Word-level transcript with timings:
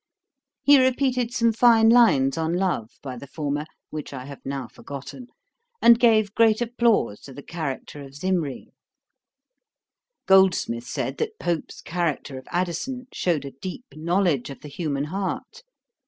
He 0.63 0.83
repeated 0.83 1.31
some 1.31 1.53
fine 1.53 1.87
lines 1.87 2.35
on 2.35 2.53
love, 2.55 2.89
by 3.03 3.17
the 3.17 3.27
former, 3.27 3.67
(which 3.91 4.13
I 4.13 4.25
have 4.25 4.43
now 4.43 4.67
forgotten,) 4.67 5.27
and 5.79 5.99
gave 5.99 6.33
great 6.33 6.59
applause 6.59 7.19
to 7.21 7.33
the 7.33 7.43
character 7.43 8.01
of 8.01 8.15
Zimri. 8.15 8.73
Goldsmith 10.25 10.87
said, 10.87 11.19
that 11.19 11.37
Pope's 11.37 11.81
character 11.81 12.39
of 12.39 12.47
Addison 12.49 13.09
shewed 13.13 13.45
a 13.45 13.51
deep 13.51 13.85
knowledge 13.93 14.49
of 14.49 14.61
the 14.61 14.69
human 14.69 15.03
heart. 15.03 15.61